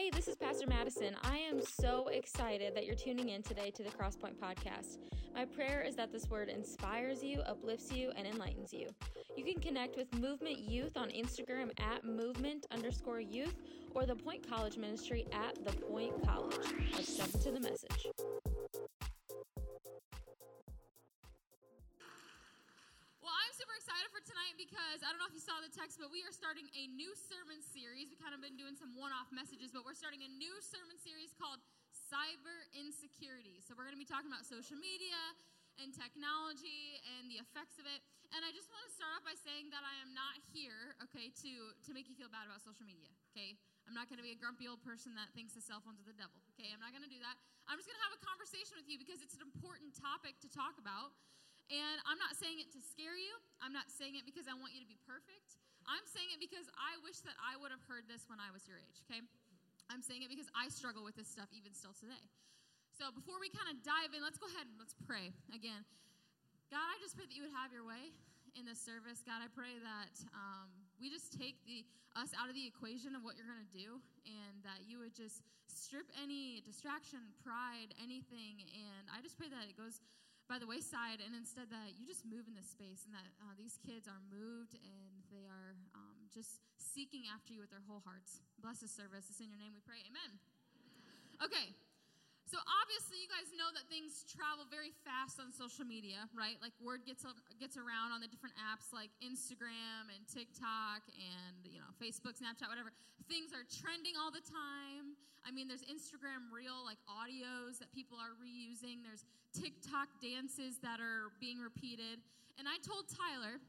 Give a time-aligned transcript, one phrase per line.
[0.00, 1.14] Hey, this is Pastor Madison.
[1.22, 4.96] I am so excited that you're tuning in today to the Crosspoint Podcast.
[5.34, 8.86] My prayer is that this word inspires you, uplifts you, and enlightens you.
[9.36, 13.56] You can connect with Movement Youth on Instagram at movement underscore youth
[13.94, 16.56] or the Point College Ministry at the Point College.
[16.94, 18.06] Let's jump into the message.
[24.90, 27.14] Because I don't know if you saw the text, but we are starting a new
[27.14, 28.10] sermon series.
[28.10, 30.98] We kind of been doing some one off messages, but we're starting a new sermon
[30.98, 31.62] series called
[32.10, 33.62] Cyber Insecurity.
[33.62, 35.14] So we're going to be talking about social media
[35.78, 38.02] and technology and the effects of it.
[38.34, 41.30] And I just want to start off by saying that I am not here, okay,
[41.38, 43.54] to, to make you feel bad about social media, okay?
[43.86, 46.08] I'm not going to be a grumpy old person that thinks the cell phones are
[46.10, 46.74] the devil, okay?
[46.74, 47.38] I'm not going to do that.
[47.70, 50.50] I'm just going to have a conversation with you because it's an important topic to
[50.50, 51.14] talk about.
[51.70, 53.30] And I'm not saying it to scare you.
[53.62, 55.54] I'm not saying it because I want you to be perfect.
[55.86, 58.66] I'm saying it because I wish that I would have heard this when I was
[58.66, 59.22] your age, okay?
[59.88, 62.20] I'm saying it because I struggle with this stuff even still today.
[62.94, 65.82] So before we kind of dive in, let's go ahead and let's pray again.
[66.68, 68.14] God, I just pray that you would have your way
[68.58, 69.22] in this service.
[69.22, 70.68] God, I pray that um,
[70.98, 71.86] we just take the
[72.18, 75.14] us out of the equation of what you're going to do, and that you would
[75.14, 78.66] just strip any distraction, pride, anything.
[78.74, 80.02] And I just pray that it goes
[80.50, 83.54] by the wayside, and instead that you just move in this space, and that uh,
[83.54, 88.02] these kids are moved and they are um, just seeking after you with their whole
[88.02, 88.42] hearts.
[88.58, 89.30] Bless this service.
[89.30, 90.02] It's in your name we pray.
[90.10, 90.42] Amen.
[91.38, 91.70] Okay.
[92.50, 96.58] So obviously, you guys know that things travel very fast on social media, right?
[96.58, 97.22] Like word gets
[97.62, 102.66] gets around on the different apps like Instagram and TikTok and you know Facebook, Snapchat,
[102.66, 102.90] whatever.
[103.30, 105.14] Things are trending all the time.
[105.46, 109.06] I mean, there's Instagram Reel like audios that people are reusing.
[109.06, 109.22] There's
[109.54, 112.18] TikTok dances that are being repeated.
[112.58, 113.62] And I told Tyler,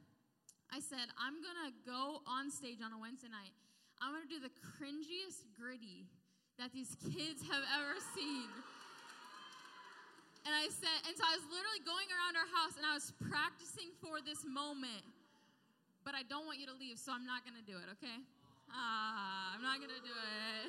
[0.74, 3.54] I said I'm gonna go on stage on a Wednesday night.
[4.02, 4.50] I'm gonna do the
[4.82, 6.10] cringiest Griddy
[6.58, 8.50] that these kids have ever seen.
[10.42, 13.14] And I said, and so I was literally going around our house and I was
[13.30, 15.06] practicing for this moment.
[16.02, 18.18] But I don't want you to leave, so I'm not gonna do it, okay?
[18.74, 20.66] Ah, I'm not gonna do it.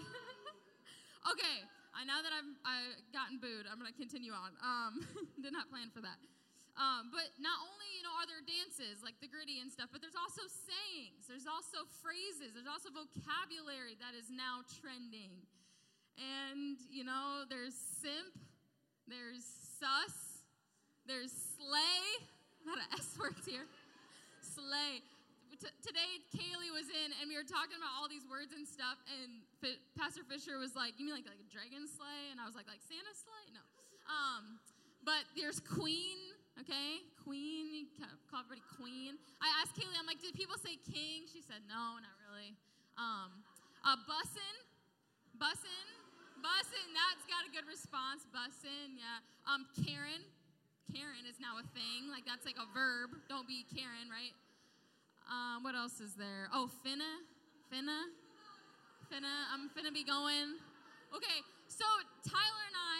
[1.32, 1.64] okay,
[1.96, 4.52] I now that I've I gotten booed, I'm gonna continue on.
[4.60, 5.08] Um,
[5.44, 6.20] did not plan for that.
[6.76, 10.04] Um, but not only you know are there dances like the Griddy and stuff, but
[10.04, 11.24] there's also sayings.
[11.32, 12.52] There's also phrases.
[12.52, 15.32] There's also vocabulary that is now trending.
[16.18, 18.36] And, you know, there's simp,
[19.12, 19.44] there's
[19.76, 20.16] sus,
[21.04, 22.24] there's slay.
[22.24, 23.68] A lot of S words here.
[24.40, 25.04] Slay.
[25.52, 28.96] T- today, Kaylee was in, and we were talking about all these words and stuff,
[29.20, 32.48] and F- Pastor Fisher was like, "You mean like like a dragon slay?" And I
[32.48, 33.62] was like, "Like Santa slay?" No.
[34.08, 34.58] Um,
[35.04, 36.18] but there's queen,
[36.58, 37.04] okay?
[37.22, 37.86] Queen, you
[38.32, 39.20] call everybody queen.
[39.44, 42.56] I asked Kaylee, I'm like, "Did people say king?" She said, "No, not really."
[42.96, 43.44] Um,
[43.84, 44.58] uh, bussin',
[45.36, 46.01] bussin',
[46.42, 48.26] Bussin', that's got a good response.
[48.34, 49.22] Bussin', yeah.
[49.46, 50.26] Um, Karen,
[50.90, 52.10] Karen is now a thing.
[52.10, 53.14] Like that's like a verb.
[53.30, 54.34] Don't be Karen, right?
[55.30, 56.50] Um, what else is there?
[56.50, 57.22] Oh, finna,
[57.70, 58.10] finna,
[59.06, 59.34] finna.
[59.54, 60.58] I'm finna be going.
[61.14, 61.38] Okay,
[61.70, 61.86] so
[62.26, 62.98] Tyler and I,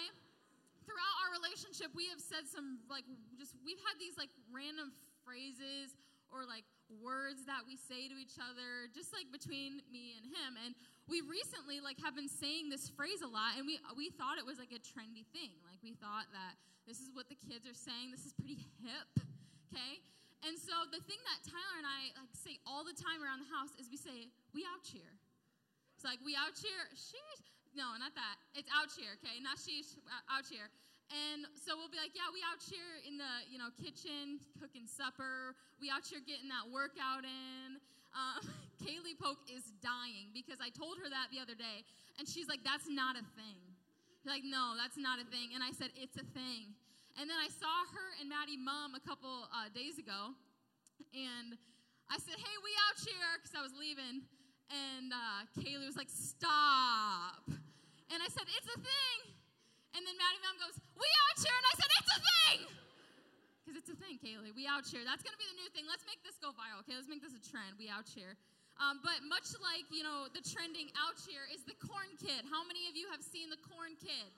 [0.86, 3.04] throughout our relationship, we have said some like
[3.34, 4.94] just we've had these like random
[5.26, 5.98] phrases
[6.30, 6.62] or like
[7.00, 10.58] words that we say to each other just like between me and him.
[10.60, 10.76] And
[11.08, 14.46] we recently like have been saying this phrase a lot and we we thought it
[14.46, 15.54] was like a trendy thing.
[15.64, 18.12] Like we thought that this is what the kids are saying.
[18.12, 19.08] This is pretty hip
[19.70, 20.04] okay?
[20.42, 23.50] And so the thing that tyler and i like say all the time around the
[23.50, 25.16] house is we say we out here.
[25.96, 26.84] It's like we out here.
[26.92, 27.46] Sheesh.
[27.72, 28.36] No not that.
[28.52, 29.40] It's out here okay?
[29.40, 29.96] Not sheesh.
[30.28, 30.68] Out here
[31.12, 34.88] and so we'll be like, yeah, we out here in the you know kitchen cooking
[34.88, 35.52] supper.
[35.76, 37.76] We out here getting that workout in.
[38.16, 38.40] Um,
[38.84, 41.84] Kaylee Polk is dying because I told her that the other day,
[42.18, 43.60] and she's like, that's not a thing.
[44.20, 45.54] She's like, no, that's not a thing.
[45.54, 46.74] And I said, it's a thing.
[47.20, 50.32] And then I saw her and Maddie mom a couple uh, days ago,
[51.12, 51.60] and
[52.08, 54.24] I said, hey, we out here because I was leaving,
[54.72, 57.44] and uh, Kaylee was like, stop.
[57.48, 59.31] And I said, it's a thing.
[59.92, 61.56] And then Maddie Mom goes, We out here.
[61.56, 62.58] And I said, It's a thing.
[63.62, 64.50] Because it's a thing, Kaylee.
[64.56, 65.06] We out here.
[65.06, 65.86] That's going to be the new thing.
[65.86, 66.98] Let's make this go viral, okay?
[66.98, 67.78] Let's make this a trend.
[67.78, 68.34] We out here.
[68.80, 72.42] Um, but much like, you know, the trending out here is the corn kid.
[72.50, 74.32] How many of you have seen the corn kid?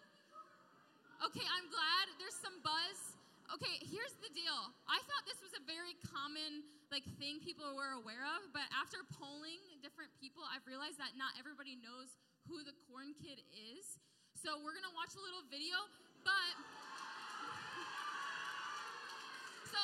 [1.22, 3.16] Okay, I'm glad there's some buzz.
[3.52, 4.60] Okay, here's the deal.
[4.84, 9.00] I thought this was a very common like thing people were aware of, but after
[9.16, 12.12] polling different people, I've realized that not everybody knows
[12.44, 13.96] who the corn kid is.
[14.44, 15.72] So we're gonna watch a little video,
[16.20, 16.52] but
[19.64, 19.80] so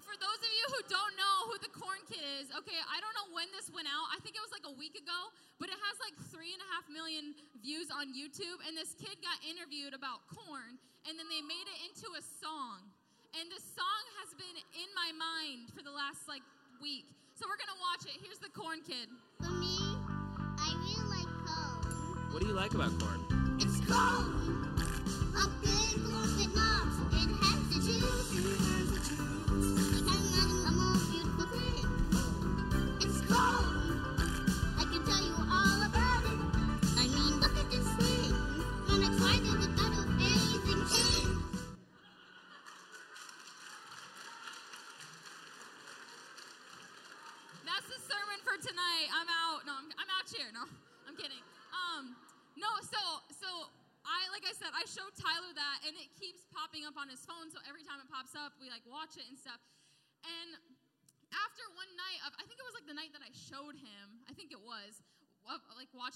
[0.00, 3.12] for those of you who don't know who the corn kid is, okay, I don't
[3.12, 4.08] know when this went out.
[4.08, 5.28] I think it was like a week ago,
[5.60, 9.20] but it has like three and a half million views on YouTube, and this kid
[9.20, 12.80] got interviewed about corn, and then they made it into a song.
[13.36, 16.44] And the song has been in my mind for the last like
[16.80, 17.12] week.
[17.36, 18.16] So we're gonna watch it.
[18.24, 19.12] Here's the corn kid.
[22.32, 23.20] What do you like about corn?
[23.60, 24.32] It's cold.
[25.36, 26.96] A big corn with knobs.
[27.12, 28.81] It has the juice.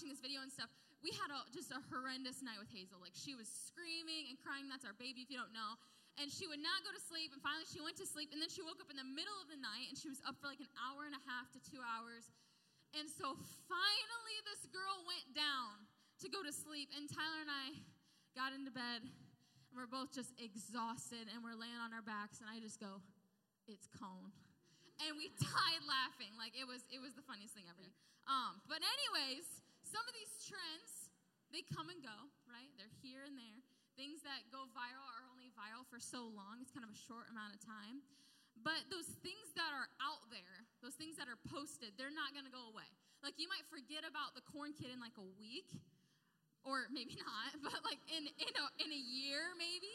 [0.06, 0.70] Watching this video and stuff.
[1.02, 3.02] We had a, just a horrendous night with Hazel.
[3.02, 4.70] Like she was screaming and crying.
[4.70, 5.74] That's our baby, if you don't know.
[6.22, 7.34] And she would not go to sleep.
[7.34, 8.30] And finally, she went to sleep.
[8.30, 10.38] And then she woke up in the middle of the night, and she was up
[10.38, 12.30] for like an hour and a half to two hours.
[12.94, 13.34] And so
[13.66, 15.90] finally, this girl went down
[16.22, 16.94] to go to sleep.
[16.94, 17.74] And Tyler and I
[18.38, 22.38] got into bed, and we're both just exhausted, and we're laying on our backs.
[22.38, 23.02] And I just go,
[23.66, 24.30] "It's cone."
[25.04, 26.32] and we died laughing.
[26.40, 27.84] Like it was it was the funniest thing ever.
[28.24, 29.44] Um, but anyways,
[29.86, 31.06] some of these trends
[31.54, 32.18] they come and go,
[32.50, 32.70] right?
[32.74, 33.62] They're here and there.
[33.94, 36.60] Things that go viral are only viral for so long.
[36.60, 38.04] It's kind of a short amount of time.
[38.60, 42.52] But those things that are out there, those things that are posted, they're not to
[42.52, 42.88] go away.
[43.24, 45.70] Like you might forget about the corn kid in like a week,
[46.64, 49.92] or maybe not, but like in in a, in a year maybe.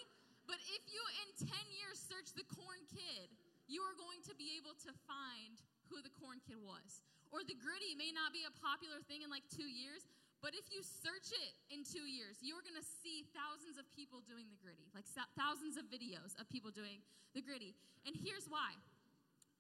[0.50, 3.30] But if you in 10 years search the corn kid,
[3.70, 7.06] you are going to be able to find who the corn kid was.
[7.31, 10.04] Or the Griddy may not be a popular thing in like two years,
[10.44, 14.50] but if you search it in two years, you're to see thousands of people doing
[14.50, 15.07] the Griddy, like
[15.38, 17.00] thousands of videos of people doing
[17.38, 17.78] the Griddy.
[18.04, 18.74] And here's why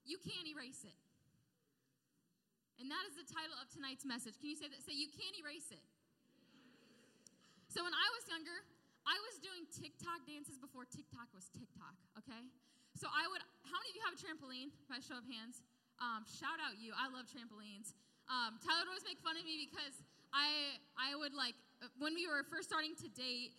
[0.03, 0.97] you can't erase it.
[2.81, 4.41] And that is the title of tonight's message.
[4.41, 4.81] Can you say that?
[4.81, 5.85] Say, you can't erase it.
[7.69, 8.57] So when I was younger,
[9.05, 12.41] I was doing TikTok dances before TikTok was TikTok, okay?
[12.97, 14.73] So I would, how many of you have a trampoline?
[14.89, 15.61] By show of hands.
[16.01, 16.97] Um, shout out you.
[16.97, 17.93] I love trampolines.
[18.25, 20.01] Um, Tyler would always make fun of me because
[20.33, 23.53] I, I would like, uh, when we were first starting to date,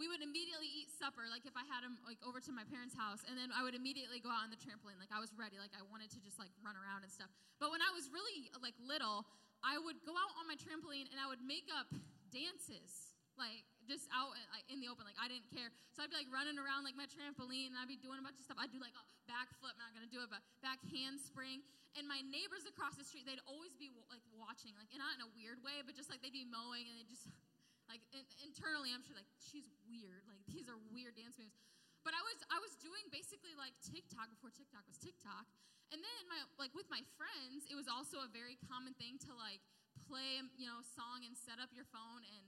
[0.00, 2.92] we would immediately eat supper, like if I had him like over to my parents'
[2.92, 5.00] house, and then I would immediately go out on the trampoline.
[5.00, 7.32] Like I was ready, like I wanted to just like run around and stuff.
[7.56, 9.24] But when I was really like little,
[9.64, 11.88] I would go out on my trampoline and I would make up
[12.28, 15.06] dances, like just out uh, like in the open.
[15.06, 15.70] Like I didn't care.
[15.94, 18.36] So I'd be like running around like my trampoline, and I'd be doing a bunch
[18.36, 18.58] of stuff.
[18.58, 21.62] I'd do like a backflip, not gonna do it, but back handspring.
[21.96, 25.24] And my neighbors across the street, they'd always be like watching, like and not in
[25.24, 27.24] a weird way, but just like they'd be mowing and they just
[27.92, 30.26] like in, internally, I'm sure like she's weird.
[30.28, 31.56] Like these are weird dance moves.
[32.02, 35.46] But I was I was doing basically like TikTok before TikTok was TikTok.
[35.94, 39.34] And then my like with my friends, it was also a very common thing to
[39.34, 39.62] like
[40.06, 42.44] play you know song and set up your phone and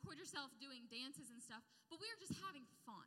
[0.00, 1.60] record yourself doing dances and stuff.
[1.92, 3.04] But we were just having fun.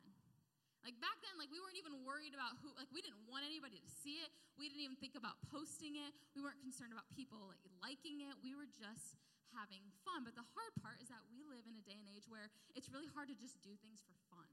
[0.86, 3.82] Like back then, like we weren't even worried about who, like we didn't want anybody
[3.82, 4.30] to see it.
[4.54, 6.14] We didn't even think about posting it.
[6.38, 8.38] We weren't concerned about people like liking it.
[8.44, 9.18] We were just
[9.50, 10.22] having fun.
[10.22, 12.92] But the hard part is that we live in a day and age where it's
[12.92, 14.46] really hard to just do things for fun.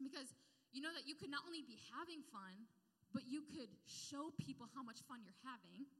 [0.00, 0.32] Because
[0.72, 2.70] you know that you could not only be having fun,
[3.10, 5.90] but you could show people how much fun you're having.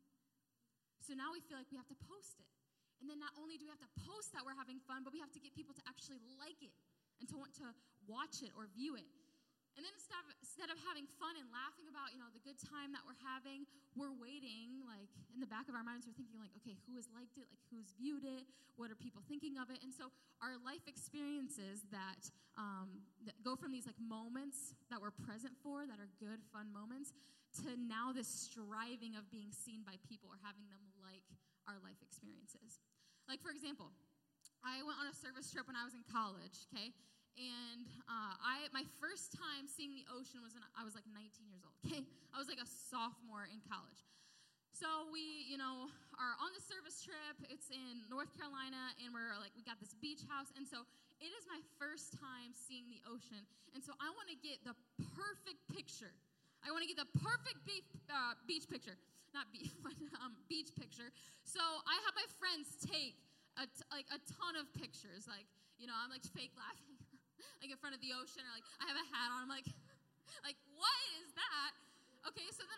[1.02, 2.63] So now we feel like we have to post it.
[3.00, 5.20] And then not only do we have to post that we're having fun, but we
[5.20, 6.74] have to get people to actually like it
[7.20, 7.68] and to want to
[8.06, 9.08] watch it or view it.
[9.74, 12.54] And then instead of, instead of having fun and laughing about, you know, the good
[12.62, 13.66] time that we're having,
[13.98, 17.10] we're waiting, like, in the back of our minds, we're thinking, like, okay, who has
[17.10, 17.50] liked it?
[17.50, 18.46] Like, who's viewed it?
[18.78, 19.82] What are people thinking of it?
[19.82, 22.22] And so our life experiences that,
[22.54, 26.70] um, that go from these, like, moments that we're present for, that are good, fun
[26.70, 27.10] moments,
[27.66, 30.86] to now this striving of being seen by people or having them
[31.68, 32.80] our life experiences.
[33.28, 33.92] Like, for example,
[34.64, 36.92] I went on a service trip when I was in college, okay?
[37.34, 41.50] And uh, I, my first time seeing the ocean was when I was like 19
[41.50, 42.06] years old, okay?
[42.32, 44.06] I was like a sophomore in college.
[44.74, 45.86] So we, you know,
[46.18, 47.36] are on the service trip.
[47.46, 50.50] It's in North Carolina, and we're like, we got this beach house.
[50.58, 50.82] And so
[51.22, 53.38] it is my first time seeing the ocean.
[53.70, 54.74] And so I want to get the
[55.14, 56.10] perfect picture.
[56.66, 58.98] I want to get the perfect beach, uh, beach picture.
[59.34, 59.74] Not beach,
[60.22, 61.10] um, beach picture.
[61.42, 63.18] So I have my friends take
[63.58, 65.26] a t- like a ton of pictures.
[65.26, 66.94] Like, you know, I'm like fake laughing,
[67.60, 69.42] like in front of the ocean, or like I have a hat on.
[69.42, 69.66] I'm like,
[70.48, 71.70] like what is that?
[72.30, 72.73] Okay, so then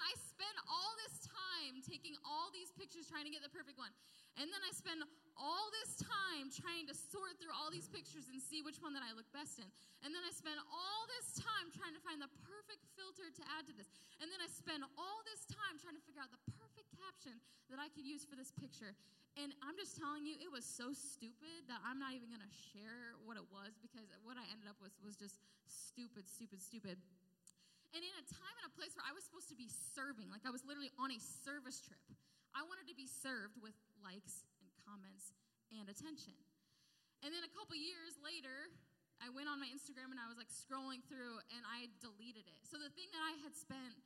[1.96, 3.88] taking all these pictures trying to get the perfect one.
[4.36, 5.00] And then I spend
[5.32, 9.00] all this time trying to sort through all these pictures and see which one that
[9.00, 9.64] I look best in.
[10.04, 13.64] And then I spend all this time trying to find the perfect filter to add
[13.72, 13.88] to this.
[14.20, 17.40] And then I spend all this time trying to figure out the perfect caption
[17.72, 18.92] that I could use for this picture.
[19.40, 23.16] And I'm just telling you, it was so stupid that I'm not even gonna share
[23.24, 27.00] what it was because what I ended up with was just stupid, stupid, stupid.
[27.96, 30.44] And in a time and a place where I was supposed to be serving, like
[30.44, 32.04] I was literally on a service trip,
[32.52, 33.72] I wanted to be served with
[34.04, 35.32] likes and comments
[35.72, 36.36] and attention.
[37.24, 38.68] And then a couple years later,
[39.24, 42.60] I went on my Instagram and I was like scrolling through and I deleted it.
[42.68, 43.96] So the thing that I had spent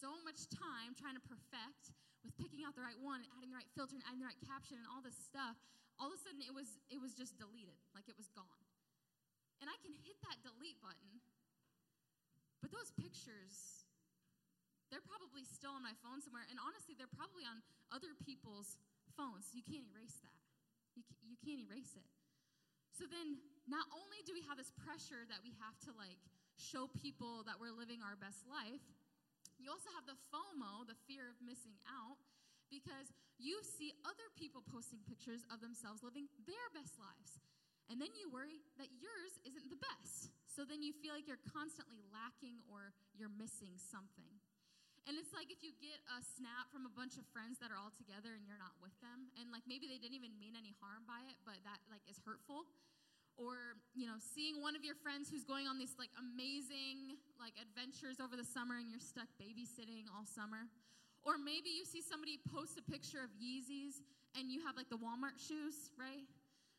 [0.00, 1.92] so much time trying to perfect
[2.24, 4.42] with picking out the right one and adding the right filter and adding the right
[4.48, 5.60] caption and all this stuff,
[6.00, 8.64] all of a sudden it was it was just deleted, like it was gone.
[9.60, 11.20] And I can hit that delete button,
[12.66, 13.86] but those pictures
[14.90, 16.46] they're probably still on my phone somewhere.
[16.46, 17.58] And honestly, they're probably on
[17.90, 18.78] other people's
[19.18, 19.50] phones.
[19.50, 20.38] You can't erase that.
[20.94, 22.06] You, you can't erase it.
[22.94, 26.22] So then, not only do we have this pressure that we have to like
[26.54, 28.82] show people that we're living our best life,
[29.58, 32.22] you also have the FOMO, the fear of missing out,
[32.70, 33.10] because
[33.42, 37.42] you see other people posting pictures of themselves living their best lives.
[37.90, 40.30] And then you worry that yours isn't the best.
[40.56, 44.40] So then you feel like you're constantly lacking or you're missing something.
[45.04, 47.76] And it's like if you get a snap from a bunch of friends that are
[47.76, 50.72] all together and you're not with them, and like maybe they didn't even mean any
[50.80, 52.64] harm by it, but that like is hurtful.
[53.36, 57.52] Or, you know, seeing one of your friends who's going on these like amazing like
[57.60, 60.72] adventures over the summer and you're stuck babysitting all summer.
[61.20, 64.00] Or maybe you see somebody post a picture of Yeezys
[64.32, 66.24] and you have like the Walmart shoes, right?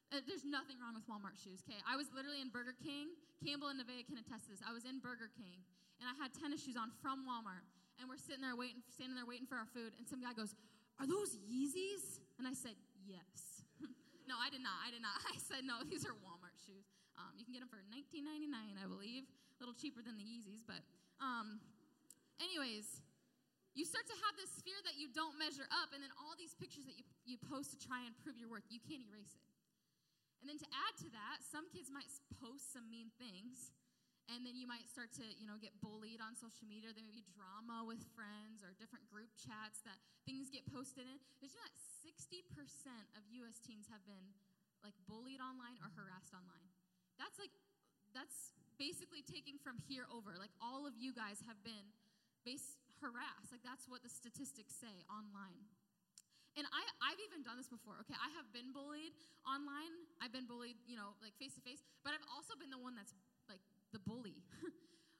[0.08, 1.84] Uh, there's nothing wrong with Walmart shoes, okay?
[1.84, 3.12] I was literally in Burger King.
[3.44, 4.64] Campbell and Nevaeh can attest to this.
[4.64, 5.60] I was in Burger King
[6.00, 7.68] and I had tennis shoes on from Walmart
[8.00, 10.54] and we're sitting there waiting, standing there waiting for our food, and some guy goes,
[11.02, 13.66] "Are those Yeezys?" And I said, "Yes."
[14.30, 14.78] no, I did not.
[14.86, 15.18] I did not.
[15.34, 16.86] I said, "No, these are Walmart shoes.
[17.18, 20.62] Um, you can get them for $19.99, I believe, a little cheaper than the Yeezys."
[20.62, 20.86] But,
[21.18, 21.58] um,
[22.38, 23.02] anyways,
[23.74, 26.54] you start to have this fear that you don't measure up, and then all these
[26.54, 29.46] pictures that you, you post to try and prove your worth, you can't erase it.
[30.42, 33.74] And then to add to that, some kids might post some mean things
[34.28, 36.92] and then you might start to you know get bullied on social media.
[36.92, 41.18] There may be drama with friends or different group chats that things get posted in.
[41.40, 42.44] Did you know that 60%
[43.16, 44.36] of us teens have been
[44.84, 46.68] like bullied online or harassed online?
[47.16, 47.56] That's like
[48.12, 50.36] that's basically taking from here over.
[50.36, 51.96] Like all of you guys have been
[52.44, 53.56] base harassed.
[53.56, 55.72] Like that's what the statistics say online
[56.58, 58.02] and I, I've even done this before.
[58.02, 59.14] Okay, I have been bullied
[59.46, 59.94] online.
[60.18, 61.86] I've been bullied, you know, like face to face.
[62.02, 63.14] But I've also been the one that's
[63.46, 63.62] like
[63.94, 64.42] the bully.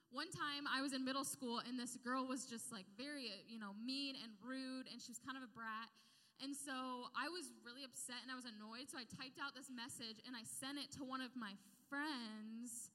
[0.08, 3.44] One time I was in middle school and this girl was just like very, uh,
[3.44, 5.92] you know, mean and rude and she was kind of a brat.
[6.40, 8.88] And so I was really upset and I was annoyed.
[8.88, 11.52] So I typed out this message and I sent it to one of my
[11.92, 12.88] friends,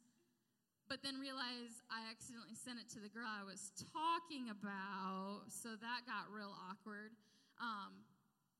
[0.90, 5.54] but then realized I accidentally sent it to the girl I was talking about.
[5.54, 7.14] So that got real awkward.
[7.62, 7.94] Um,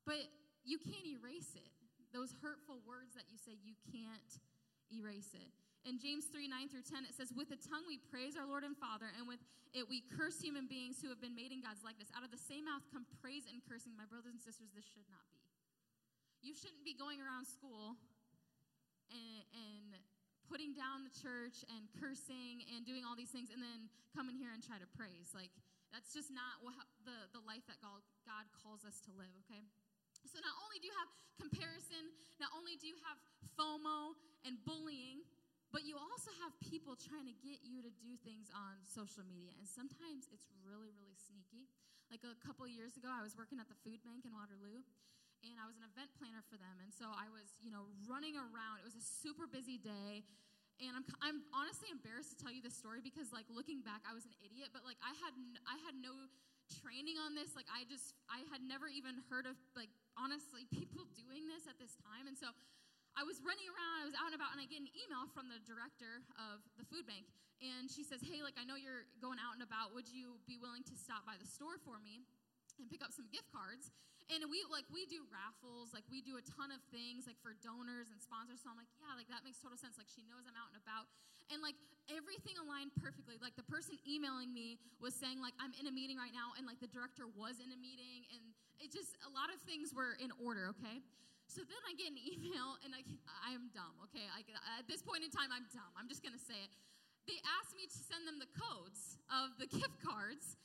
[0.06, 0.20] but
[0.64, 1.72] you can't erase it.
[2.12, 4.32] Those hurtful words that you say, you can't
[4.94, 5.50] erase it.
[5.84, 8.64] In James 3 9 through 10, it says, With the tongue we praise our Lord
[8.64, 9.42] and Father, and with
[9.76, 12.08] it we curse human beings who have been made in God's likeness.
[12.14, 13.98] Out of the same mouth come praise and cursing.
[13.98, 15.44] My brothers and sisters, this should not be.
[16.46, 17.98] You shouldn't be going around school
[19.12, 20.00] and, and
[20.48, 24.54] putting down the church and cursing and doing all these things and then coming here
[24.54, 25.34] and try to praise.
[25.34, 25.52] Like,
[25.90, 29.66] that's just not what, the, the life that God, God calls us to live, okay?
[30.28, 33.18] So not only do you have comparison, not only do you have
[33.56, 35.24] FOMO and bullying,
[35.74, 39.50] but you also have people trying to get you to do things on social media.
[39.58, 41.66] And sometimes it's really, really sneaky.
[42.14, 44.86] Like a couple years ago, I was working at the food bank in Waterloo,
[45.42, 46.78] and I was an event planner for them.
[46.78, 48.80] And so I was, you know, running around.
[48.80, 50.22] It was a super busy day.
[50.78, 54.14] And I'm, I'm honestly embarrassed to tell you this story because, like, looking back, I
[54.14, 54.74] was an idiot.
[54.74, 55.34] But like, I had,
[55.66, 56.14] I had no
[56.82, 57.54] training on this.
[57.54, 61.78] Like, I just, I had never even heard of, like, honestly, people doing this at
[61.78, 62.26] this time.
[62.26, 62.50] And so
[63.14, 65.50] I was running around, I was out and about, and I get an email from
[65.50, 67.30] the director of the food bank.
[67.62, 69.94] And she says, Hey, like, I know you're going out and about.
[69.94, 72.26] Would you be willing to stop by the store for me
[72.80, 73.94] and pick up some gift cards?
[74.32, 77.54] And we like we do raffles, like we do a ton of things like for
[77.60, 78.64] donors and sponsors.
[78.64, 80.00] So I'm like, yeah, like that makes total sense.
[80.00, 81.12] Like she knows I'm out and about.
[81.52, 81.76] And like
[82.08, 83.36] everything aligned perfectly.
[83.40, 86.64] Like the person emailing me was saying like I'm in a meeting right now and
[86.64, 88.42] like the director was in a meeting and
[88.80, 91.04] it just a lot of things were in order, okay?
[91.52, 93.04] So then I get an email and I
[93.44, 94.24] I'm dumb, okay?
[94.32, 94.48] Like
[94.80, 95.92] at this point in time I'm dumb.
[96.00, 96.72] I'm just going to say it.
[97.28, 100.60] They asked me to send them the codes of the gift cards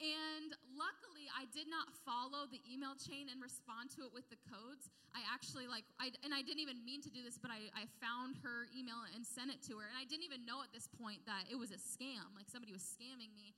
[0.00, 4.40] And luckily, I did not follow the email chain and respond to it with the
[4.48, 4.88] codes.
[5.12, 7.84] I actually like, I, and I didn't even mean to do this, but I, I
[8.00, 9.84] found her email and sent it to her.
[9.84, 12.72] And I didn't even know at this point that it was a scam, like somebody
[12.72, 13.52] was scamming me.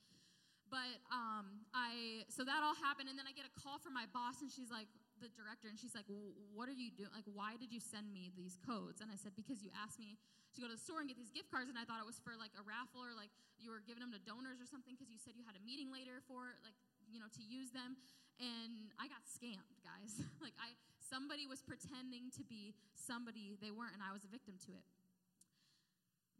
[0.67, 4.09] But um, I, so that all happened, and then I get a call from my
[4.11, 4.89] boss, and she's like,
[5.23, 6.05] the director, and she's like,
[6.51, 7.09] "What are you doing?
[7.15, 10.19] Like, why did you send me these codes?" And I said, "Because you asked me
[10.53, 12.19] to go to the store and get these gift cards, and I thought it was
[12.19, 15.07] for like a raffle or like you were giving them to donors or something because
[15.07, 16.75] you said you had a meeting later for like
[17.07, 17.95] you know to use them."
[18.41, 20.19] And I got scammed, guys.
[20.45, 24.59] like I, somebody was pretending to be somebody they weren't, and I was a victim
[24.67, 24.83] to it.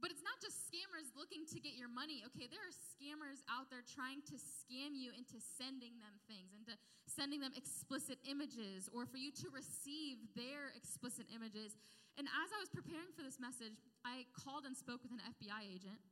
[0.03, 2.51] But it's not just scammers looking to get your money, okay?
[2.51, 6.75] There are scammers out there trying to scam you into sending them things, into
[7.07, 11.79] sending them explicit images, or for you to receive their explicit images.
[12.19, 15.71] And as I was preparing for this message, I called and spoke with an FBI
[15.71, 16.03] agent,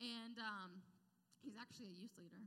[0.00, 0.80] and um,
[1.44, 2.40] he's actually a youth leader.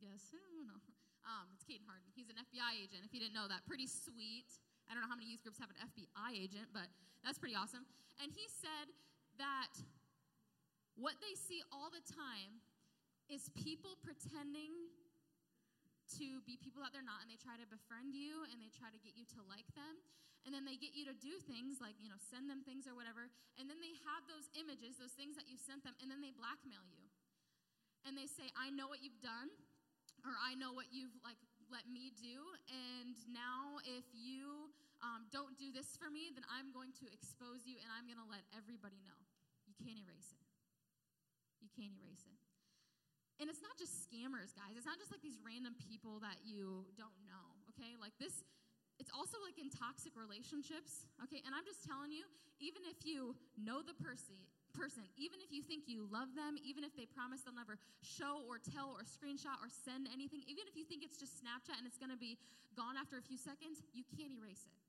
[0.00, 0.80] Yes, I don't.
[1.28, 2.08] Um, it's Caden Harden.
[2.16, 3.68] He's an FBI agent, if you didn't know that.
[3.68, 4.48] Pretty sweet.
[4.88, 6.88] I don't know how many youth groups have an FBI agent, but
[7.20, 7.84] that's pretty awesome.
[8.24, 8.88] And he said
[9.38, 9.72] that
[10.96, 12.64] what they see all the time
[13.28, 14.72] is people pretending
[16.16, 18.86] to be people that they're not, and they try to befriend you and they try
[18.88, 19.98] to get you to like them.
[20.46, 22.94] And then they get you to do things like, you know, send them things or
[22.94, 23.26] whatever.
[23.58, 26.30] And then they have those images, those things that you sent them, and then they
[26.30, 27.10] blackmail you.
[28.06, 29.50] And they say, I know what you've done,
[30.22, 32.38] or I know what you've like let me do,
[32.70, 34.70] and now if you
[35.06, 38.18] um, don't do this for me, then I'm going to expose you and I'm going
[38.18, 39.14] to let everybody know.
[39.70, 40.42] You can't erase it.
[41.62, 42.38] You can't erase it.
[43.38, 44.74] And it's not just scammers, guys.
[44.74, 47.94] It's not just like these random people that you don't know, okay?
[48.00, 48.42] Like this,
[48.96, 51.44] it's also like in toxic relationships, okay?
[51.44, 52.24] And I'm just telling you,
[52.64, 54.40] even if you know the person,
[54.72, 58.40] person, even if you think you love them, even if they promise they'll never show
[58.48, 61.84] or tell or screenshot or send anything, even if you think it's just Snapchat and
[61.84, 62.40] it's gonna be
[62.72, 64.85] gone after a few seconds, you can't erase it.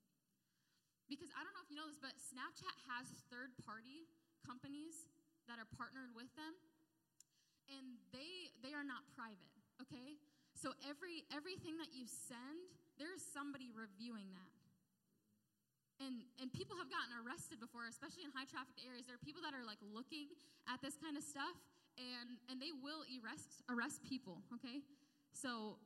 [1.08, 4.08] Because I don't know if you know this, but Snapchat has third party
[4.44, 5.08] companies
[5.48, 6.56] that are partnered with them
[7.72, 9.52] and they they are not private,
[9.84, 10.20] okay?
[10.56, 12.68] So every everything that you send,
[13.00, 14.52] there's somebody reviewing that.
[16.04, 19.08] And and people have gotten arrested before, especially in high trafficked areas.
[19.08, 20.32] There are people that are like looking
[20.68, 21.58] at this kind of stuff
[21.98, 24.84] and and they will arrest arrest people, okay?
[25.34, 25.78] So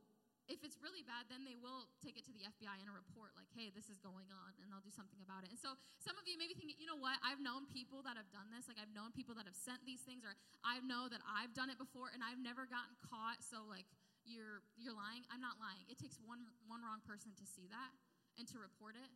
[0.52, 3.32] if it's really bad, then they will take it to the FBI in a report
[3.40, 5.50] like, hey, this is going on, and they'll do something about it.
[5.56, 7.16] And so some of you may be thinking, you know what?
[7.24, 8.68] I've known people that have done this.
[8.68, 10.36] Like, I've known people that have sent these things, or
[10.68, 13.40] I know that I've done it before, and I've never gotten caught.
[13.40, 13.88] So, like,
[14.28, 15.26] you're you're lying.
[15.34, 15.88] I'm not lying.
[15.90, 17.92] It takes one one wrong person to see that
[18.38, 19.10] and to report it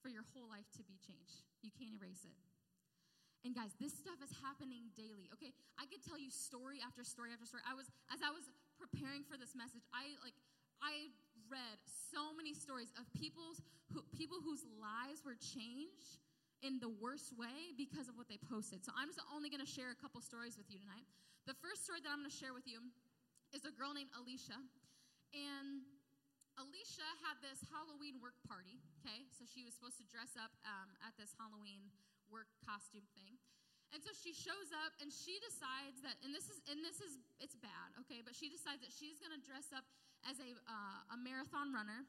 [0.00, 1.44] for your whole life to be changed.
[1.60, 2.36] You can't erase it.
[3.44, 5.28] And guys, this stuff is happening daily.
[5.36, 7.60] Okay, I could tell you story after story after story.
[7.68, 10.36] I was as I was preparing for this message, I like
[10.82, 11.08] I
[11.48, 16.20] read so many stories of people's who, people whose lives were changed
[16.64, 18.80] in the worst way because of what they posted.
[18.84, 21.04] So I'm just only going to share a couple stories with you tonight.
[21.44, 22.80] The first story that I'm going to share with you
[23.52, 24.56] is a girl named Alicia,
[25.36, 25.84] and
[26.56, 28.80] Alicia had this Halloween work party.
[29.02, 31.92] Okay, so she was supposed to dress up um, at this Halloween
[32.32, 33.36] work costume thing.
[33.94, 37.14] And so she shows up and she decides that, and this is, and this is,
[37.38, 39.86] it's bad, okay, but she decides that she's gonna dress up
[40.26, 42.02] as a, uh, a marathon runner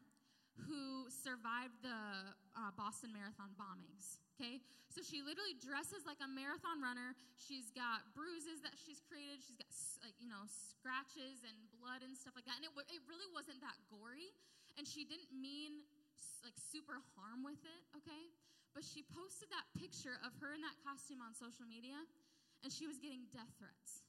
[0.66, 4.64] who survived the uh, Boston Marathon bombings, okay?
[4.88, 7.14] So she literally dresses like a marathon runner.
[7.36, 9.44] She's got bruises that she's created.
[9.44, 9.68] She's got,
[10.00, 12.64] like, you know, scratches and blood and stuff like that.
[12.64, 14.32] And it, it really wasn't that gory.
[14.80, 15.84] And she didn't mean,
[16.48, 18.32] like, super harm with it, okay?
[18.76, 21.96] But she posted that picture of her in that costume on social media,
[22.60, 24.04] and she was getting death threats.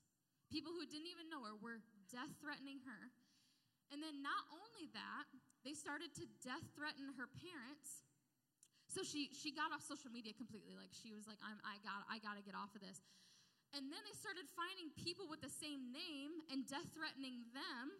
[0.50, 1.78] People who didn't even know her were
[2.10, 3.14] death threatening her.
[3.94, 5.30] And then not only that,
[5.62, 8.02] they started to death threaten her parents.
[8.90, 10.74] So she she got off social media completely.
[10.74, 12.98] Like she was like, I'm I got I gotta get off of this.
[13.74, 17.94] And then they started finding people with the same name and death threatening them.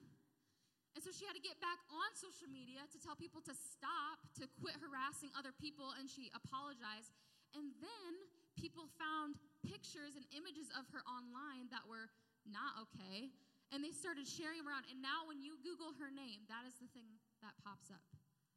[0.97, 4.17] And so she had to get back on social media to tell people to stop,
[4.41, 7.13] to quit harassing other people, and she apologized.
[7.53, 8.13] And then
[8.57, 12.09] people found pictures and images of her online that were
[12.49, 13.29] not okay,
[13.77, 14.89] and they started sharing them around.
[14.89, 18.01] And now, when you Google her name, that is the thing that pops up.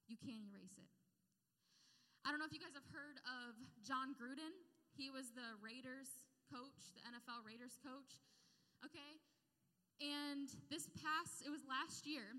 [0.07, 0.87] You can't erase it.
[2.23, 4.55] I don't know if you guys have heard of Jon Gruden.
[4.95, 8.23] He was the Raiders coach, the NFL Raiders coach.
[8.85, 9.19] Okay?
[9.99, 12.35] And this past, it was last year,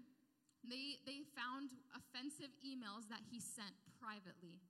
[0.64, 4.60] they, they found offensive emails that he sent privately.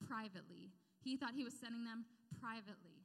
[0.00, 0.72] Privately.
[1.04, 2.08] He thought he was sending them
[2.40, 3.04] privately.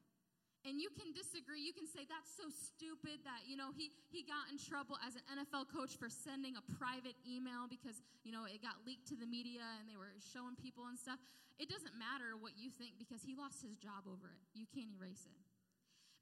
[0.65, 1.61] And you can disagree.
[1.61, 5.13] You can say that's so stupid that, you know, he, he got in trouble as
[5.13, 9.15] an NFL coach for sending a private email because, you know, it got leaked to
[9.19, 11.21] the media and they were showing people and stuff.
[11.61, 14.41] It doesn't matter what you think because he lost his job over it.
[14.57, 15.37] You can't erase it.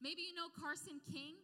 [0.04, 1.39] Maybe you know Carson King.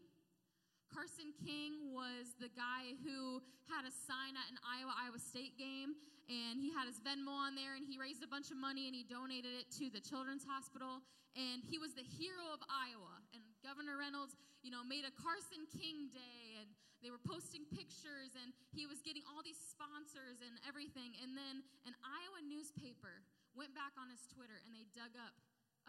[0.89, 5.93] Carson King was the guy who had a sign at an Iowa Iowa State game,
[6.29, 8.93] and he had his Venmo on there, and he raised a bunch of money and
[8.93, 11.01] he donated it to the Children's Hospital,
[11.37, 13.21] and he was the hero of Iowa.
[13.33, 14.33] And Governor Reynolds,
[14.65, 16.69] you know, made a Carson King Day, and
[17.01, 21.15] they were posting pictures, and he was getting all these sponsors and everything.
[21.21, 23.23] And then an Iowa newspaper
[23.57, 25.33] went back on his Twitter and they dug up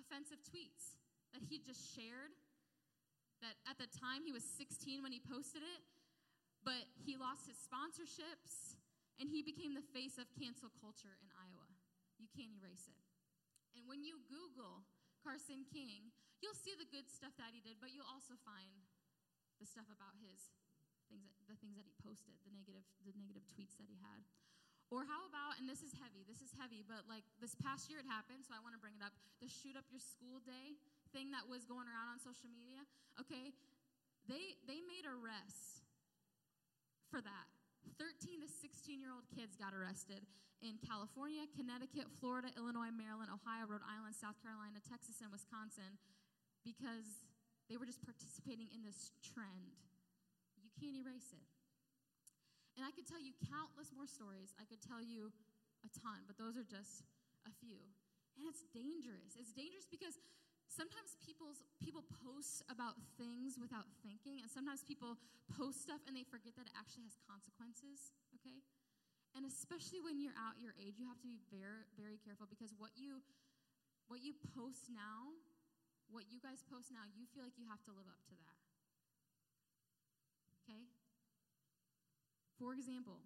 [0.01, 0.97] offensive tweets
[1.37, 2.33] that he just shared
[3.41, 5.83] that at the time he was 16 when he posted it,
[6.65, 8.77] but he lost his sponsorships
[9.21, 11.69] and he became the face of cancel culture in Iowa.
[12.21, 13.01] You can't erase it.
[13.77, 14.85] And when you Google
[15.21, 18.89] Carson King, you'll see the good stuff that he did, but you'll also find
[19.61, 20.53] the stuff about his
[21.13, 24.25] things that, the things that he posted, the negative the negative tweets that he had.
[24.91, 28.03] Or how about, and this is heavy, this is heavy, but like this past year
[28.03, 29.15] it happened, so I want to bring it up.
[29.39, 32.83] The shoot up your school day thing that was going around on social media,
[33.19, 33.55] okay?
[34.31, 35.83] They they made arrests
[37.11, 37.47] for that.
[37.99, 40.25] 13 to 16 year old kids got arrested
[40.61, 45.97] in California, Connecticut, Florida, Illinois, Maryland, Ohio, Rhode Island, South Carolina, Texas, and Wisconsin
[46.65, 47.25] because
[47.73, 49.73] they were just participating in this trend.
[50.61, 51.47] You can't erase it.
[52.77, 54.53] And I could tell you countless more stories.
[54.61, 55.33] I could tell you
[55.85, 57.05] a ton, but those are just
[57.49, 57.81] a few.
[58.37, 59.37] And it's dangerous.
[59.37, 60.17] It's dangerous because
[60.71, 65.19] sometimes people's people post about things without thinking and sometimes people
[65.51, 68.63] post stuff and they forget that it actually has consequences okay?
[69.35, 72.71] And especially when you're out your age you have to be very very careful because
[72.79, 73.19] what you
[74.07, 75.35] what you post now
[76.11, 78.59] what you guys post now you feel like you have to live up to that.
[80.67, 80.87] Okay?
[82.59, 83.19] For example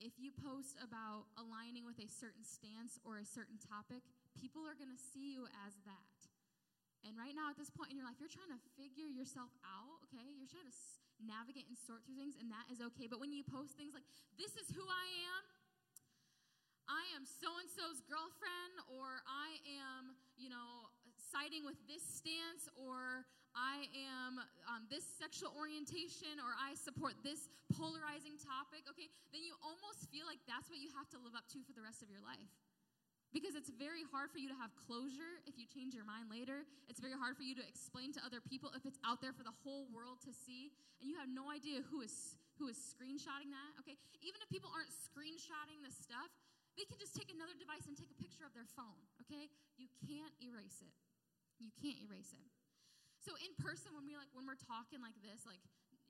[0.00, 4.06] if you post about aligning with a certain stance or a certain topic
[4.38, 6.06] people are going to see you as that
[7.06, 10.04] and right now, at this point in your life, you're trying to figure yourself out,
[10.08, 10.36] okay?
[10.36, 10.76] You're trying to
[11.24, 13.08] navigate and sort through things, and that is okay.
[13.08, 14.04] But when you post things like,
[14.36, 15.42] this is who I am,
[16.90, 20.90] I am so and so's girlfriend, or I am, you know,
[21.32, 23.24] siding with this stance, or
[23.56, 29.08] I am um, this sexual orientation, or I support this polarizing topic, okay?
[29.32, 31.80] Then you almost feel like that's what you have to live up to for the
[31.80, 32.50] rest of your life.
[33.30, 36.66] Because it's very hard for you to have closure if you change your mind later.
[36.90, 39.46] It's very hard for you to explain to other people if it's out there for
[39.46, 43.48] the whole world to see and you have no idea who is who is screenshotting
[43.48, 43.72] that.
[43.80, 43.96] Okay?
[44.20, 46.28] Even if people aren't screenshotting the stuff,
[46.76, 49.50] they can just take another device and take a picture of their phone, okay?
[49.80, 50.94] You can't erase it.
[51.58, 52.48] You can't erase it.
[53.20, 55.60] So in person when we like when we're talking like this, like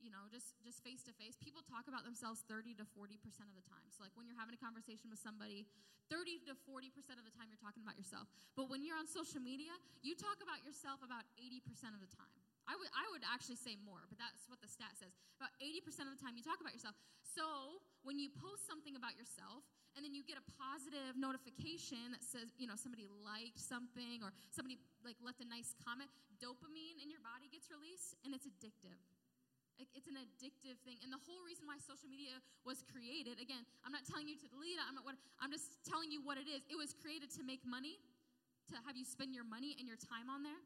[0.01, 3.57] you know, just just face to face, people talk about themselves 30 to 40% of
[3.57, 3.87] the time.
[3.93, 5.69] So like when you're having a conversation with somebody,
[6.11, 8.27] 30 to 40% of the time you're talking about yourself.
[8.59, 9.71] But when you're on social media,
[10.03, 12.35] you talk about yourself about 80% of the time.
[12.69, 15.11] I would, I would actually say more, but that's what the stat says.
[15.43, 16.95] About 80% of the time you talk about yourself.
[17.23, 19.67] So when you post something about yourself
[19.99, 24.31] and then you get a positive notification that says, you know, somebody liked something or
[24.55, 28.99] somebody like left a nice comment, dopamine in your body gets released and it's addictive.
[29.97, 31.01] It's an addictive thing.
[31.01, 34.47] And the whole reason why social media was created, again, I'm not telling you to
[34.49, 36.65] delete it, I'm, not what, I'm just telling you what it is.
[36.69, 38.01] It was created to make money,
[38.73, 40.63] to have you spend your money and your time on there.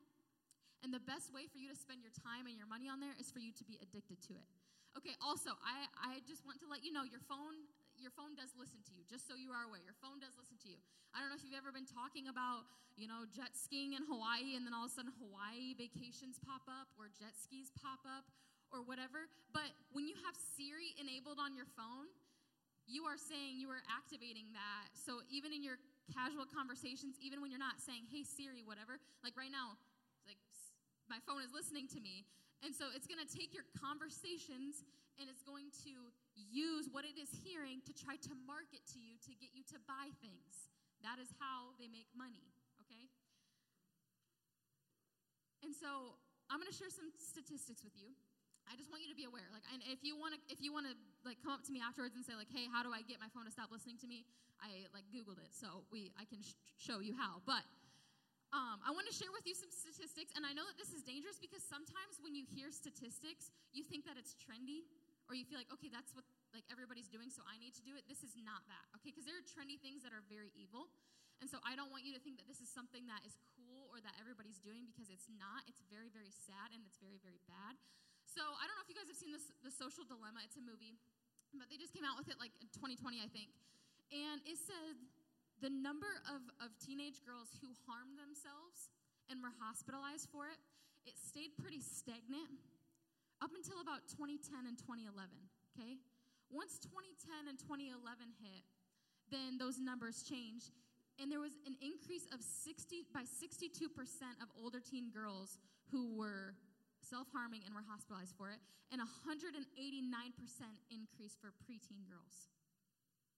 [0.82, 3.16] And the best way for you to spend your time and your money on there
[3.16, 4.48] is for you to be addicted to it.
[4.94, 7.66] Okay, also, I, I just want to let you know your phone
[7.98, 9.82] your phone does listen to you, just so you are aware.
[9.82, 10.78] Your phone does listen to you.
[11.14, 12.66] I don't know if you've ever been talking about,
[12.98, 16.66] you know, jet skiing in Hawaii and then all of a sudden Hawaii vacations pop
[16.66, 18.26] up or jet skis pop up
[18.72, 19.28] or whatever.
[19.52, 22.08] But when you have Siri enabled on your phone,
[22.84, 24.92] you are saying you are activating that.
[24.92, 25.80] So even in your
[26.12, 29.80] casual conversations, even when you're not saying, hey Siri, whatever, like right now,
[30.28, 30.40] like
[31.08, 32.28] my phone is listening to me.
[32.64, 34.84] And so it's going to take your conversations
[35.20, 35.92] and it's going to
[36.34, 39.78] use what it is hearing to try to market to you to get you to
[39.84, 40.72] buy things.
[41.04, 42.48] That is how they make money,
[42.80, 43.04] okay?
[45.60, 46.16] And so
[46.48, 48.16] I'm going to share some statistics with you.
[48.70, 49.48] I just want you to be aware.
[49.52, 51.80] Like, and if you want to, if you want to, like, come up to me
[51.80, 54.08] afterwards and say, like, hey, how do I get my phone to stop listening to
[54.08, 54.24] me?
[54.60, 57.44] I like Googled it, so we, I can sh- show you how.
[57.44, 57.64] But
[58.54, 61.02] um, I want to share with you some statistics, and I know that this is
[61.04, 64.86] dangerous because sometimes when you hear statistics, you think that it's trendy,
[65.28, 66.24] or you feel like, okay, that's what
[66.54, 68.06] like everybody's doing, so I need to do it.
[68.06, 69.10] This is not that, okay?
[69.10, 70.86] Because there are trendy things that are very evil,
[71.42, 73.90] and so I don't want you to think that this is something that is cool
[73.90, 75.62] or or that everybody's doing because it's not.
[75.70, 77.78] It's very, very sad and it's very, very bad.
[78.34, 80.42] So I don't know if you guys have seen this, The Social Dilemma.
[80.42, 80.98] It's a movie,
[81.54, 83.54] but they just came out with it like in 2020, I think.
[84.10, 84.98] And it said
[85.62, 88.90] the number of, of teenage girls who harmed themselves
[89.30, 90.58] and were hospitalized for it,
[91.06, 92.50] it stayed pretty stagnant
[93.38, 95.14] up until about 2010 and 2011,
[95.70, 96.02] okay?
[96.50, 98.02] Once 2010 and 2011
[98.42, 98.66] hit,
[99.30, 100.74] then those numbers changed
[101.22, 103.86] and there was an increase of 60 by 62%
[104.42, 105.62] of older teen girls
[105.94, 106.58] who were
[107.04, 109.60] self-harming and were hospitalized for it and 189%
[110.88, 112.48] increase for preteen girls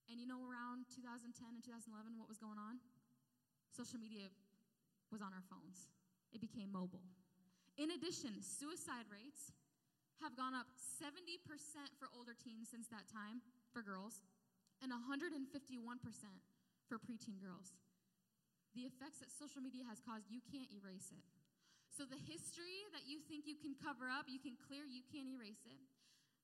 [0.07, 2.79] and you know around 2010 and 2011 what was going on
[3.75, 4.31] social media
[5.11, 5.91] was on our phones
[6.31, 7.03] it became mobile
[7.77, 9.51] in addition suicide rates
[10.21, 10.65] have gone up
[10.97, 11.37] 70%
[12.01, 14.25] for older teens since that time for girls
[14.81, 15.45] and 151%
[16.89, 17.77] for preteen girls.
[18.73, 21.25] The effects that social media has caused, you can't erase it.
[21.97, 25.33] So, the history that you think you can cover up, you can clear, you can't
[25.33, 25.81] erase it.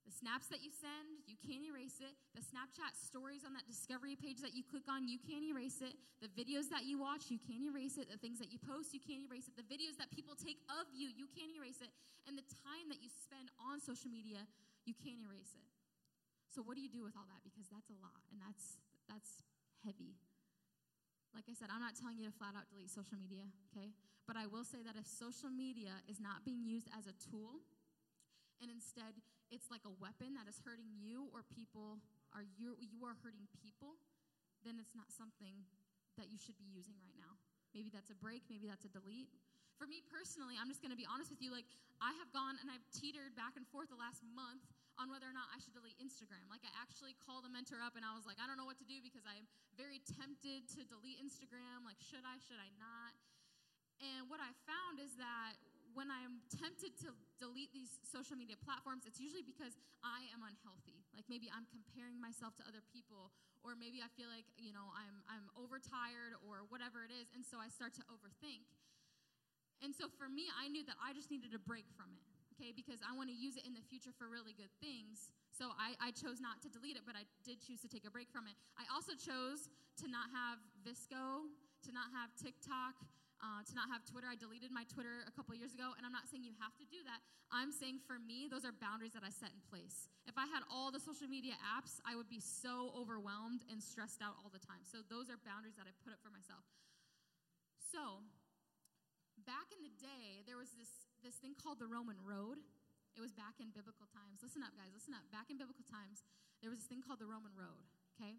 [0.02, 2.18] The snaps that you send, you can't erase it.
[2.34, 5.94] The Snapchat stories on that discovery page that you click on, you can't erase it.
[6.26, 8.10] The videos that you watch, you can't erase it.
[8.10, 9.54] The things that you post, you can't erase it.
[9.54, 11.94] The videos that people take of you, you can't erase it.
[12.26, 14.44] And the time that you spend on social media,
[14.90, 15.70] you can't erase it.
[16.50, 17.46] So what do you do with all that?
[17.46, 19.46] Because that's a lot and that's that's
[19.86, 20.20] heavy.
[21.34, 23.90] Like I said, I'm not telling you to flat out delete social media, okay?
[24.30, 27.66] But I will say that if social media is not being used as a tool,
[28.62, 29.18] and instead
[29.50, 32.00] it's like a weapon that is hurting you or people
[32.32, 33.98] are you you are hurting people,
[34.62, 35.66] then it's not something
[36.16, 37.34] that you should be using right now.
[37.74, 39.34] Maybe that's a break, maybe that's a delete.
[39.82, 41.66] For me personally, I'm just to be honest with you like
[41.98, 44.62] I have gone and I've teetered back and forth the last month
[45.02, 46.46] on whether or not I should delete Instagram.
[46.50, 48.78] Like I actually called a mentor up and I was like, I don't know what
[48.82, 51.86] to do because I'm very tempted to delete Instagram.
[51.86, 53.14] Like should I, should I not?
[54.02, 55.58] And what I found is that
[55.94, 61.06] when I'm tempted to delete these social media platforms, it's usually because I am unhealthy.
[61.14, 63.30] Like maybe I'm comparing myself to other people,
[63.62, 67.46] or maybe I feel like, you know, I'm, I'm overtired or whatever it is, and
[67.46, 68.66] so I start to overthink.
[69.86, 72.72] And so for me, I knew that I just needed a break from it, okay,
[72.72, 75.34] because I want to use it in the future for really good things.
[75.50, 78.14] So I, I chose not to delete it, but I did choose to take a
[78.14, 78.56] break from it.
[78.78, 79.70] I also chose
[80.02, 81.50] to not have VSCO,
[81.86, 82.98] to not have TikTok,
[83.44, 84.32] uh, to not have Twitter.
[84.32, 86.88] I deleted my Twitter a couple years ago, and I'm not saying you have to
[86.88, 87.20] do that.
[87.52, 90.08] I'm saying for me, those are boundaries that I set in place.
[90.26, 94.24] If I had all the social media apps, I would be so overwhelmed and stressed
[94.24, 94.82] out all the time.
[94.88, 96.64] So those are boundaries that I put up for myself.
[97.92, 98.24] So
[99.46, 100.90] back in the day, there was this,
[101.24, 102.60] this thing called the Roman Road.
[103.16, 104.44] It was back in biblical times.
[104.44, 105.24] Listen up, guys, listen up.
[105.32, 106.22] Back in biblical times,
[106.60, 108.36] there was this thing called the Roman Road, okay?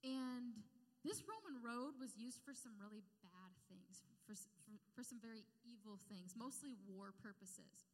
[0.00, 0.56] And
[1.04, 5.44] this Roman road was used for some really bad things, for, for, for some very
[5.64, 7.88] evil things, mostly war purposes.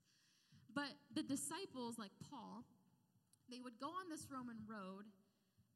[0.71, 2.67] But the disciples, like Paul,
[3.47, 5.07] they would go on this Roman road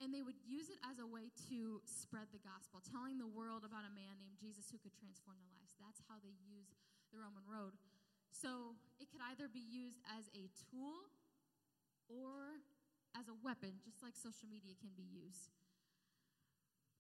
[0.03, 3.63] and they would use it as a way to spread the gospel, telling the world
[3.63, 5.77] about a man named Jesus who could transform their lives.
[5.79, 6.73] That's how they use
[7.11, 7.75] the Roman road.
[8.31, 11.11] So it could either be used as a tool
[12.09, 12.63] or
[13.19, 15.51] as a weapon, just like social media can be used.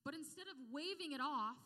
[0.02, 1.60] But instead of waving it off,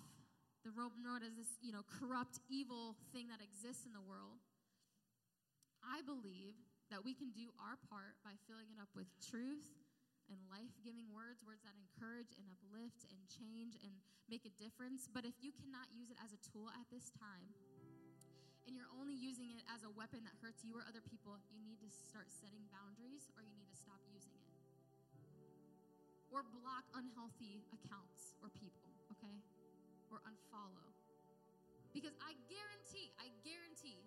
[0.64, 4.40] the Roman road as this, you know, corrupt, evil thing that exists in the world,
[5.84, 6.56] I believe
[6.88, 9.64] that we can do our part by filling it up with truth
[10.32, 13.92] and life giving words, words that encourage and uplift and change and
[14.28, 15.04] make a difference.
[15.04, 17.52] But if you cannot use it as a tool at this time,
[18.66, 21.60] and you're only using it as a weapon that hurts you or other people, you
[21.64, 24.52] need to start setting boundaries or you need to stop using it.
[26.32, 29.36] Or block unhealthy accounts or people, okay?
[30.10, 30.88] Or unfollow.
[31.94, 34.02] Because I guarantee, I guarantee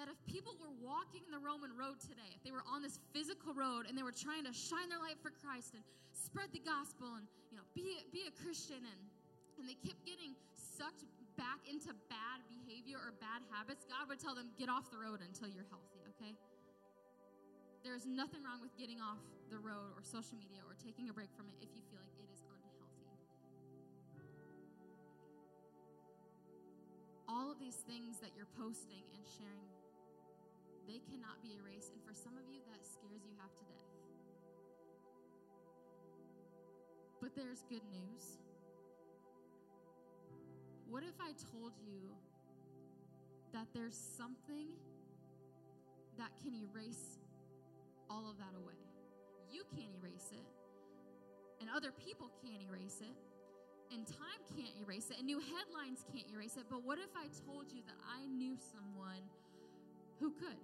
[0.00, 3.52] that if people were walking the Roman road today, if they were on this physical
[3.52, 7.16] road and they were trying to shine their light for Christ and spread the gospel
[7.16, 9.00] and you know be be a Christian and
[9.56, 11.04] and they kept getting sucked
[11.36, 15.20] back into bad behavior or bad habits, God would tell them, "Get off the road
[15.20, 16.36] until you're healthy." Okay.
[17.82, 21.12] There is nothing wrong with getting off the road or social media or taking a
[21.12, 23.06] break from it if you feel like it is unhealthy.
[27.28, 29.70] All of these things that you're posting and sharing
[30.86, 31.92] they cannot be erased.
[31.92, 33.90] And for some of you, that scares you half to death.
[37.20, 38.38] But there's good news.
[40.88, 42.14] What if I told you
[43.52, 44.68] that there's something
[46.16, 47.18] that can erase
[48.08, 48.78] all of that away?
[49.50, 50.46] You can't erase it,
[51.60, 53.16] and other people can't erase it,
[53.92, 56.64] and time can't erase it, and new headlines can't erase it.
[56.70, 59.26] But what if I told you that I knew someone
[60.20, 60.62] who could?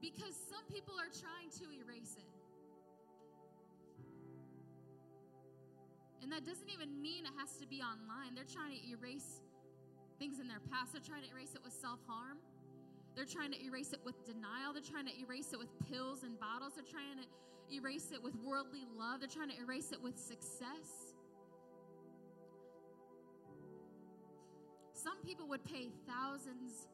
[0.00, 2.41] Because some people are trying to erase it.
[6.22, 8.34] And that doesn't even mean it has to be online.
[8.34, 9.42] They're trying to erase
[10.18, 10.92] things in their past.
[10.94, 12.38] They're trying to erase it with self harm.
[13.14, 14.72] They're trying to erase it with denial.
[14.72, 16.74] They're trying to erase it with pills and bottles.
[16.76, 17.28] They're trying to
[17.74, 19.20] erase it with worldly love.
[19.20, 21.12] They're trying to erase it with success.
[24.94, 26.86] Some people would pay thousands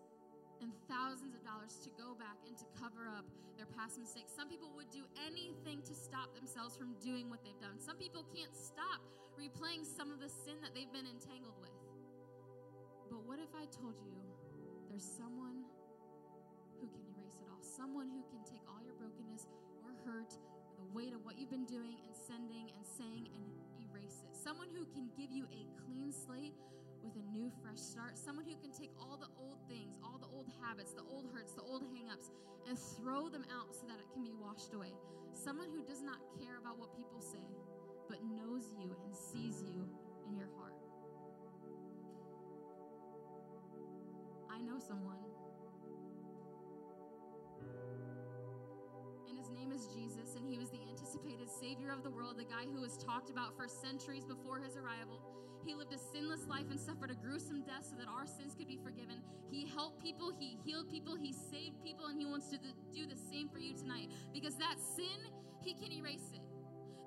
[0.61, 3.25] and thousands of dollars to go back and to cover up
[3.57, 4.31] their past mistakes.
[4.31, 7.79] Some people would do anything to stop themselves from doing what they've done.
[7.83, 9.03] Some people can't stop
[9.35, 11.75] replaying some of the sin that they've been entangled with.
[13.11, 14.15] But what if I told you
[14.91, 15.65] there's someone
[16.79, 17.63] who can erase it all?
[17.63, 19.47] Someone who can take all your brokenness
[19.83, 23.45] or hurt, or the weight of what you've been doing and sending and saying and
[23.83, 24.35] erase it.
[24.37, 26.55] Someone who can give you a clean slate
[27.03, 28.19] with a new fresh start.
[28.19, 31.53] Someone who can take all the old things, all the old habits, the old hurts,
[31.53, 32.31] the old hangups,
[32.69, 34.93] and throw them out so that it can be washed away.
[35.33, 37.45] Someone who does not care about what people say,
[38.09, 39.87] but knows you and sees you
[40.27, 40.75] in your heart.
[44.51, 45.23] I know someone.
[49.29, 52.45] And his name is Jesus, and he was the anticipated Savior of the world, the
[52.45, 55.23] guy who was talked about for centuries before his arrival.
[55.65, 58.69] He lived a sinless life and suffered a gruesome death so that our sins could
[58.69, 59.21] be forgiven.
[59.51, 62.59] He helped people, He healed people, He saved people, and He wants to
[62.95, 64.11] do the same for you tonight.
[64.33, 65.19] Because that sin,
[65.63, 66.41] He can erase it.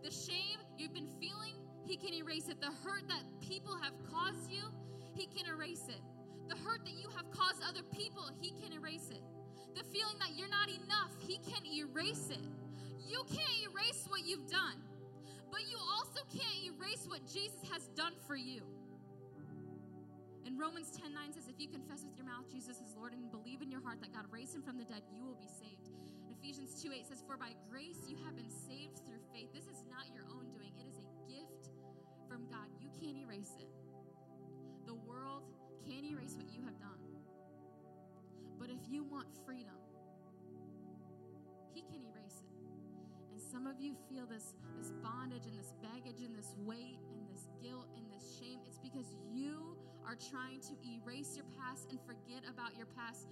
[0.04, 2.60] The shame you've been feeling, He can erase it.
[2.60, 4.64] The hurt that people have caused you,
[5.16, 6.02] He can erase it.
[6.50, 9.22] The hurt that you have caused other people, He can erase it.
[9.76, 12.44] The feeling that you're not enough, He can erase it.
[13.08, 14.78] You can't erase what you've done
[15.52, 18.64] but you also can't erase what Jesus has done for you.
[20.46, 23.30] And Romans 10 9 says, If you confess with your mouth Jesus is Lord and
[23.30, 25.92] believe in your heart that God raised him from the dead, you will be saved.
[26.26, 29.54] And Ephesians 2 8 says, For by grace you have been saved through faith.
[29.54, 31.70] This is not your own doing, it is a gift
[32.28, 32.72] from God.
[32.80, 33.70] You can't erase it.
[34.88, 35.44] The world
[35.86, 37.00] can't erase what you have done.
[38.58, 39.81] But if you want freedom,
[43.52, 47.50] some of you feel this, this bondage and this baggage and this weight and this
[47.62, 48.60] guilt and this shame.
[48.66, 49.76] It's because you
[50.08, 53.28] are trying to erase your past and forget about your past.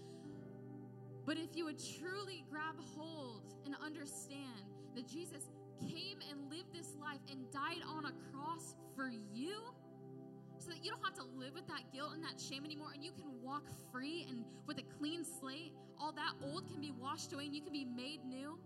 [1.25, 5.47] But if you would truly grab hold and understand that Jesus
[5.79, 9.55] came and lived this life and died on a cross for you,
[10.58, 13.01] so that you don't have to live with that guilt and that shame anymore, and
[13.01, 17.32] you can walk free and with a clean slate, all that old can be washed
[17.32, 18.60] away and you can be made new,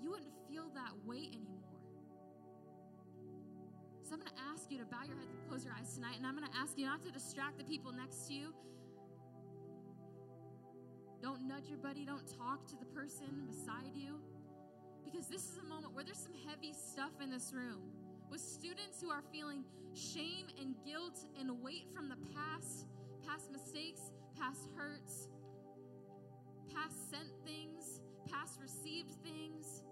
[0.00, 1.58] you wouldn't feel that weight anymore.
[4.02, 6.16] So I'm going to ask you to bow your heads and close your eyes tonight,
[6.16, 8.54] and I'm going to ask you not to distract the people next to you.
[11.20, 14.16] Don't nudge your buddy, don't talk to the person beside you.
[15.04, 17.80] Because this is a moment where there's some heavy stuff in this room
[18.30, 22.86] with students who are feeling shame and guilt and weight from the past,
[23.26, 25.28] past mistakes, past hurts,
[26.74, 29.82] past sent things, past received things.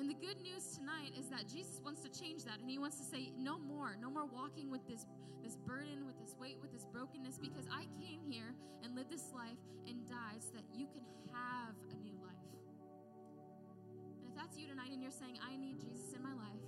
[0.00, 2.96] And the good news tonight is that Jesus wants to change that and he wants
[2.96, 5.04] to say no more, no more walking with this
[5.44, 8.52] this burden, with this weight, with this brokenness because I came here
[8.84, 12.48] and lived this life and died so that you can have a new life.
[14.20, 16.64] And if that's you tonight and you're saying I need Jesus in my life,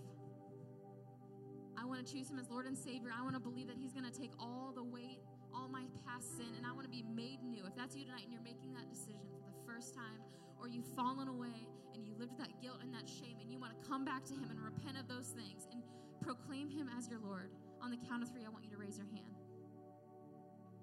[1.76, 3.12] I want to choose him as Lord and Savior.
[3.16, 5.20] I want to believe that he's going to take all the weight,
[5.52, 7.64] all my past sin, and I want to be made new.
[7.64, 10.20] If that's you tonight and you're making that decision for the first time,
[10.60, 13.72] or you've fallen away and you lived that guilt and that shame, and you want
[13.74, 15.82] to come back to him and repent of those things and
[16.22, 17.50] proclaim him as your Lord,
[17.82, 19.34] on the count of three, I want you to raise your hand.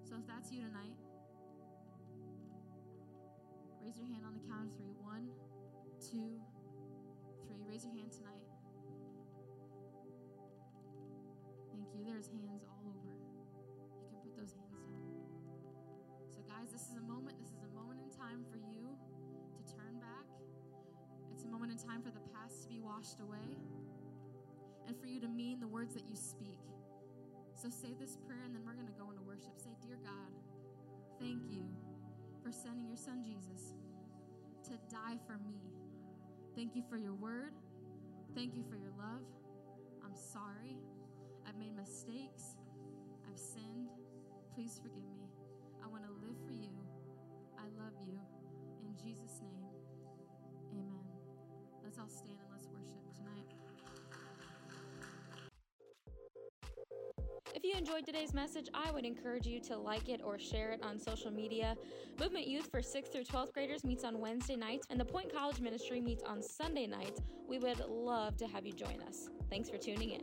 [0.03, 0.97] So if that's you tonight,
[3.79, 4.91] raise your hand on the count of three.
[4.99, 5.31] One,
[6.03, 6.37] two,
[7.47, 7.63] three.
[7.63, 8.45] Raise your hand tonight.
[11.71, 12.03] Thank you.
[12.03, 13.09] There's hands all over.
[14.03, 15.07] You can put those hands down.
[16.35, 18.68] So, guys, this is a moment, this is a moment in time for you
[21.69, 23.57] moment in time for the past to be washed away
[24.87, 26.57] and for you to mean the words that you speak.
[27.53, 29.53] So, say this prayer and then we're going to go into worship.
[29.57, 30.31] Say, Dear God,
[31.19, 31.65] thank you
[32.41, 33.75] for sending your son Jesus
[34.65, 35.59] to die for me.
[36.55, 37.53] Thank you for your word.
[38.33, 39.21] Thank you for your love.
[40.03, 40.77] I'm sorry.
[41.47, 42.55] I've made mistakes.
[43.29, 43.89] I've sinned.
[44.55, 45.29] Please forgive me.
[45.83, 46.73] I want to live for you.
[47.57, 48.17] I love you.
[48.85, 49.68] In Jesus' name.
[51.89, 53.47] Let's all stand and let's worship tonight.
[57.55, 60.83] If you enjoyed today's message, I would encourage you to like it or share it
[60.83, 61.75] on social media.
[62.19, 65.61] Movement Youth for 6th through 12th graders meets on Wednesday nights, and the Point College
[65.61, 67.21] Ministry meets on Sunday nights.
[67.47, 69.29] We would love to have you join us.
[69.49, 70.21] Thanks for tuning in.